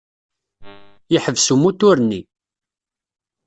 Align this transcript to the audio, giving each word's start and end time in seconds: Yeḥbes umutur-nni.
Yeḥbes 1.13 1.47
umutur-nni. 1.53 2.21